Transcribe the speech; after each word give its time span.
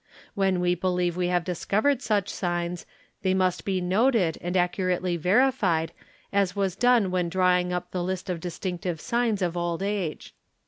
When 0.33 0.59
we 0.61 0.73
believe 0.73 1.15
we 1.15 1.27
have 1.27 1.43
discovered 1.43 2.01
such 2.01 2.27
signs 2.29 2.87
they 3.21 3.35
must 3.35 3.63
be 3.63 3.79
noted 3.79 4.39
and 4.41 4.55
accu 4.55 4.89
rately 4.97 5.15
verified 5.15 5.91
as 6.33 6.55
was 6.55 6.75
done 6.75 7.11
when 7.11 7.29
drawing 7.29 7.71
up 7.71 7.91
the 7.91 8.03
list 8.03 8.27
of 8.27 8.39
distinctive. 8.39 8.99
signs 8.99 9.43
of 9.43 9.55
old 9.55 9.83
age. 9.83 10.33